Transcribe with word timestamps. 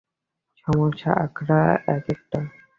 সমস্যা 0.57 1.11
আখড়া 1.23 1.61
একেকটা। 1.87 2.39